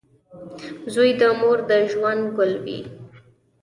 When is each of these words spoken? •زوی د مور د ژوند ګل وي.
•زوی 0.93 1.11
د 1.19 1.21
مور 1.39 1.59
د 1.69 1.71
ژوند 1.91 2.23
ګل 2.37 2.53
وي. 2.63 2.79